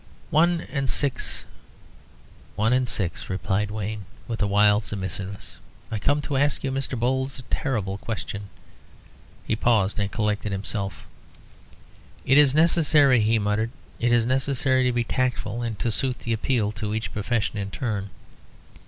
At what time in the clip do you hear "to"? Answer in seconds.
6.21-6.37, 14.85-14.91, 15.77-15.91, 16.71-16.95